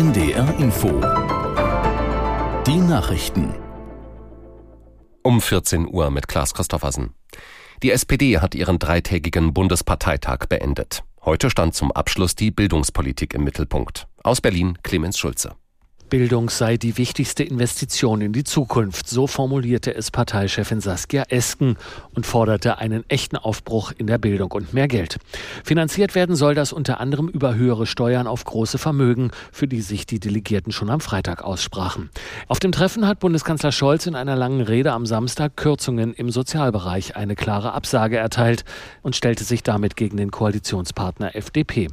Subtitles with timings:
[0.00, 0.88] NDR Info.
[2.66, 3.54] Die Nachrichten.
[5.22, 7.12] Um 14 Uhr mit Klaas Christoffersen.
[7.82, 11.04] Die SPD hat ihren dreitägigen Bundesparteitag beendet.
[11.22, 14.08] Heute stand zum Abschluss die Bildungspolitik im Mittelpunkt.
[14.22, 15.54] Aus Berlin Clemens Schulze.
[16.10, 19.08] Bildung sei die wichtigste Investition in die Zukunft.
[19.08, 21.76] So formulierte es Parteichefin Saskia Esken
[22.14, 25.18] und forderte einen echten Aufbruch in der Bildung und mehr Geld.
[25.64, 30.04] Finanziert werden soll das unter anderem über höhere Steuern auf große Vermögen, für die sich
[30.04, 32.10] die Delegierten schon am Freitag aussprachen.
[32.48, 37.14] Auf dem Treffen hat Bundeskanzler Scholz in einer langen Rede am Samstag Kürzungen im Sozialbereich
[37.14, 38.64] eine klare Absage erteilt
[39.02, 41.86] und stellte sich damit gegen den Koalitionspartner FDP.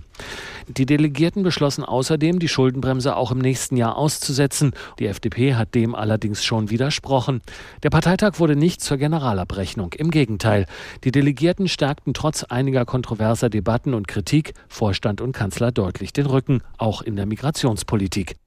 [0.67, 4.71] Die Delegierten beschlossen außerdem, die Schuldenbremse auch im nächsten Jahr auszusetzen.
[4.99, 7.41] Die FDP hat dem allerdings schon widersprochen.
[7.83, 9.91] Der Parteitag wurde nicht zur Generalabrechnung.
[9.91, 10.65] Im Gegenteil.
[11.03, 16.61] Die Delegierten stärkten trotz einiger kontroverser Debatten und Kritik Vorstand und Kanzler deutlich den Rücken,
[16.77, 18.37] auch in der Migrationspolitik.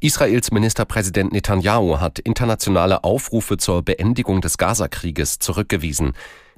[0.00, 6.12] Israels Ministerpräsident Netanyahu hat internationale Aufrufe zur Beendigung des Gazakrieges zurückgewiesen.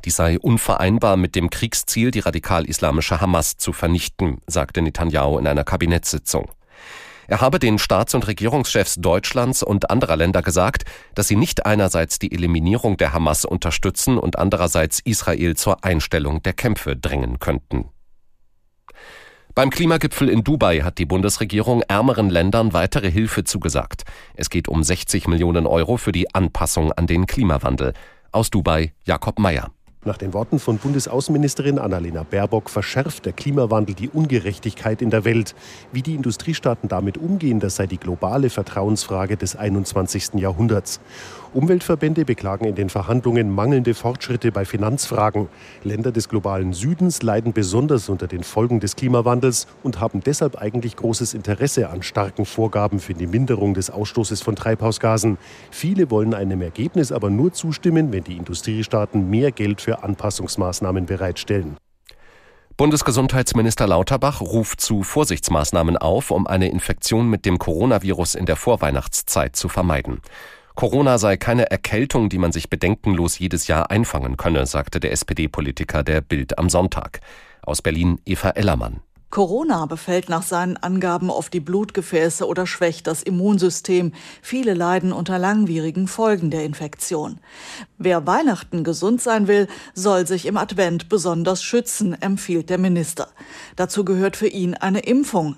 [0.04, 5.62] Die sei unvereinbar mit dem Kriegsziel, die radikal-islamische Hamas zu vernichten, sagte Netanyahu in einer
[5.62, 6.50] Kabinettssitzung.
[7.30, 10.82] Er habe den Staats- und Regierungschefs Deutschlands und anderer Länder gesagt,
[11.14, 16.54] dass sie nicht einerseits die Eliminierung der Hamas unterstützen und andererseits Israel zur Einstellung der
[16.54, 17.88] Kämpfe drängen könnten.
[19.54, 24.02] Beim Klimagipfel in Dubai hat die Bundesregierung ärmeren Ländern weitere Hilfe zugesagt.
[24.34, 27.92] Es geht um 60 Millionen Euro für die Anpassung an den Klimawandel.
[28.32, 29.70] Aus Dubai Jakob Mayer.
[30.02, 35.54] Nach den Worten von Bundesaußenministerin Annalena Baerbock verschärft der Klimawandel die Ungerechtigkeit in der Welt.
[35.92, 40.36] Wie die Industriestaaten damit umgehen, das sei die globale Vertrauensfrage des 21.
[40.36, 41.00] Jahrhunderts.
[41.52, 45.48] Umweltverbände beklagen in den Verhandlungen mangelnde Fortschritte bei Finanzfragen.
[45.82, 50.94] Länder des globalen Südens leiden besonders unter den Folgen des Klimawandels und haben deshalb eigentlich
[50.94, 55.38] großes Interesse an starken Vorgaben für die Minderung des Ausstoßes von Treibhausgasen.
[55.72, 61.76] Viele wollen einem Ergebnis aber nur zustimmen, wenn die Industriestaaten mehr Geld für Anpassungsmaßnahmen bereitstellen.
[62.76, 69.56] Bundesgesundheitsminister Lauterbach ruft zu Vorsichtsmaßnahmen auf, um eine Infektion mit dem Coronavirus in der Vorweihnachtszeit
[69.56, 70.22] zu vermeiden.
[70.74, 76.02] Corona sei keine Erkältung, die man sich bedenkenlos jedes Jahr einfangen könne, sagte der SPD-Politiker
[76.02, 77.20] der Bild am Sonntag.
[77.62, 79.00] Aus Berlin Eva Ellermann.
[79.30, 84.12] Corona befällt nach seinen Angaben oft die Blutgefäße oder schwächt das Immunsystem.
[84.42, 87.38] Viele leiden unter langwierigen Folgen der Infektion.
[87.96, 93.28] Wer Weihnachten gesund sein will, soll sich im Advent besonders schützen, empfiehlt der Minister.
[93.76, 95.56] Dazu gehört für ihn eine Impfung.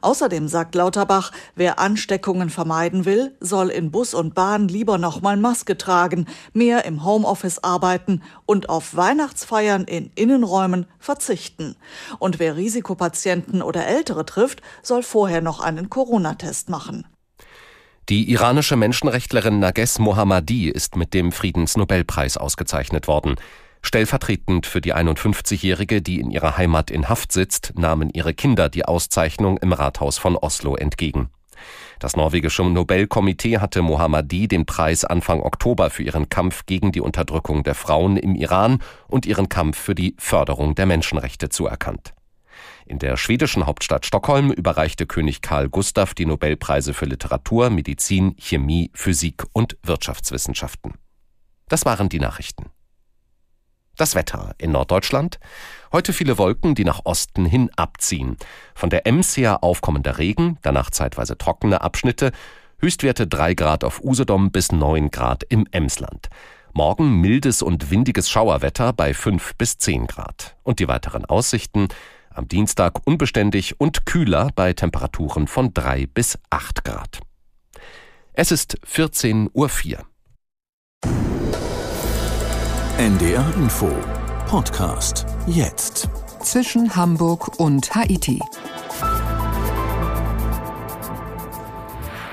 [0.00, 5.76] Außerdem sagt Lauterbach, wer Ansteckungen vermeiden will, soll in Bus und Bahn lieber nochmal Maske
[5.78, 11.76] tragen, mehr im Homeoffice arbeiten und auf Weihnachtsfeiern in Innenräumen verzichten.
[12.18, 17.06] Und wer Risikopatienten oder Ältere trifft, soll vorher noch einen Corona-Test machen.
[18.08, 23.34] Die iranische Menschenrechtlerin Nages Mohammadi ist mit dem Friedensnobelpreis ausgezeichnet worden.
[23.86, 28.84] Stellvertretend für die 51-Jährige, die in ihrer Heimat in Haft sitzt, nahmen ihre Kinder die
[28.84, 31.30] Auszeichnung im Rathaus von Oslo entgegen.
[32.00, 37.62] Das norwegische Nobelkomitee hatte Mohammadi den Preis Anfang Oktober für ihren Kampf gegen die Unterdrückung
[37.62, 42.12] der Frauen im Iran und ihren Kampf für die Förderung der Menschenrechte zuerkannt.
[42.86, 48.90] In der schwedischen Hauptstadt Stockholm überreichte König Karl Gustav die Nobelpreise für Literatur, Medizin, Chemie,
[48.94, 50.94] Physik und Wirtschaftswissenschaften.
[51.68, 52.64] Das waren die Nachrichten.
[53.96, 55.38] Das Wetter in Norddeutschland.
[55.90, 58.36] Heute viele Wolken, die nach Osten hin abziehen.
[58.74, 62.32] Von der Ems her aufkommender Regen, danach zeitweise trockene Abschnitte.
[62.78, 66.28] Höchstwerte 3 Grad auf Usedom bis 9 Grad im Emsland.
[66.74, 70.56] Morgen mildes und windiges Schauerwetter bei 5 bis 10 Grad.
[70.62, 71.88] Und die weiteren Aussichten.
[72.28, 77.20] Am Dienstag unbeständig und kühler bei Temperaturen von 3 bis 8 Grad.
[78.34, 80.06] Es ist 14.04 Uhr.
[83.06, 83.88] NDR Info
[84.48, 86.08] Podcast jetzt.
[86.42, 88.40] Zwischen Hamburg und Haiti.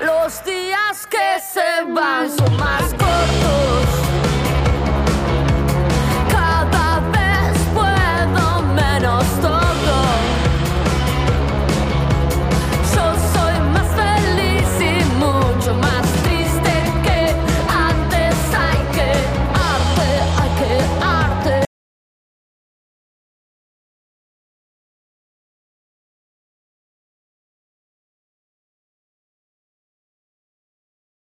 [0.00, 4.03] Los días que se van son más cortos.